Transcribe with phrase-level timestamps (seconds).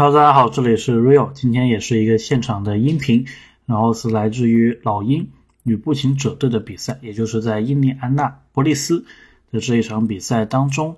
[0.00, 3.26] Hello，大家好，这里是 Real，今天也是一个现场的音频，
[3.66, 5.30] 然后是来自于老鹰
[5.64, 9.04] 与步行者队的比赛，也就是在印第安纳波利斯
[9.50, 10.96] 的这一场比赛当中，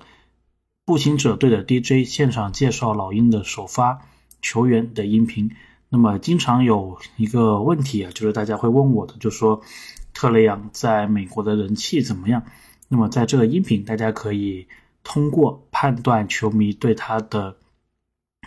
[0.84, 4.02] 步行者队的 DJ 现场介绍老鹰的首发
[4.42, 5.50] 球员的音频。
[5.88, 9.62] 那么经常有一个问题啊，就是大家会问我的，就说
[10.12, 12.42] 特雷杨在美国的人气怎么样？
[12.88, 14.66] 那么在这个音频，大家可以
[15.02, 17.56] 通过判断球迷对他的。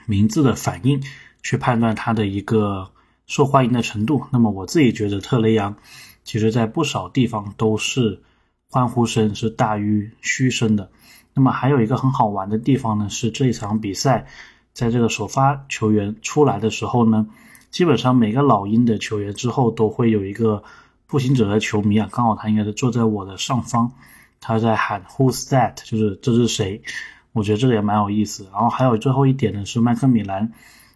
[0.06, 1.02] 名字的反应
[1.42, 2.92] 去判断他的一个
[3.26, 4.26] 受欢迎的程度。
[4.32, 5.76] 那么我自己觉得特雷杨，
[6.24, 8.22] 其实在不少地方都是
[8.70, 10.90] 欢呼声是大于嘘声的。
[11.34, 14.28] 那么还有一个很好玩的地方呢，是这一场比赛，
[14.72, 17.28] 在这个首发球员出来的时候呢，
[17.72, 20.64] 基本上每个老鹰的球员之后都会有一个
[21.08, 23.92] 步行者的球迷啊，刚好他应该是坐在我的上方，
[24.40, 25.76] 他在喊 Who's that？
[25.84, 26.82] 就是这是谁？
[27.34, 30.52] 我觉得这个也蛮有意思，然后还有最后一点呢，是麦克米兰，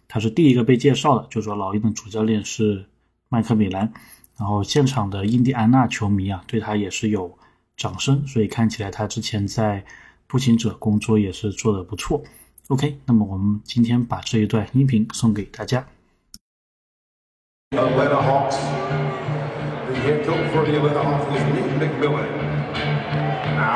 [0.06, 2.86] 他是第一个被介绍的，就说老鹰的主教练是
[3.28, 3.92] 麦克米兰，
[4.38, 7.36] 然后现场的印第安纳球迷啊，对他也是有
[7.76, 9.84] 掌声，所以看起来他之前在
[10.26, 12.22] 步行者工作也是做的不错。
[12.68, 15.84] OK，那么我们今天把这一段音频送给大家。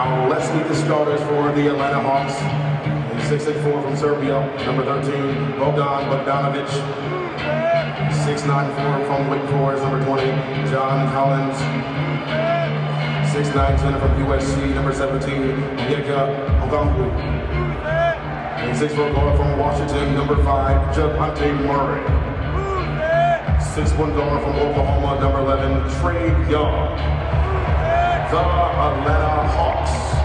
[0.03, 2.35] Now let's meet the starters for the Atlanta Hawks.
[3.29, 6.67] 6 and 4 from Serbia, number 13, Bogdan Bogdanovic.
[8.25, 10.27] 6 9 4 from Wake Forest, number 20,
[10.73, 11.57] John Collins.
[13.31, 15.41] 6 9 10 from USC, number 17,
[15.87, 16.35] Yeka
[16.67, 17.07] Ogambu.
[18.59, 22.03] And 6 4 guard from Washington, number 5, Javante Murray.
[23.63, 27.23] 6 1 guard from Oklahoma, number 11, Trey Young
[28.33, 30.22] the Atlanta Hawks.